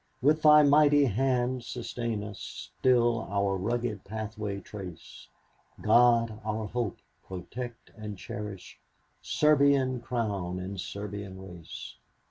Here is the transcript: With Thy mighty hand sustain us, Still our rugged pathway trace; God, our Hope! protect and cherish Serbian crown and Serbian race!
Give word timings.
With 0.19 0.41
Thy 0.41 0.63
mighty 0.63 1.05
hand 1.05 1.63
sustain 1.63 2.23
us, 2.23 2.71
Still 2.79 3.27
our 3.29 3.55
rugged 3.55 4.03
pathway 4.03 4.59
trace; 4.59 5.27
God, 5.79 6.39
our 6.43 6.65
Hope! 6.65 6.97
protect 7.27 7.91
and 7.95 8.17
cherish 8.17 8.79
Serbian 9.21 9.99
crown 10.01 10.57
and 10.57 10.79
Serbian 10.81 11.39
race! 11.39 11.97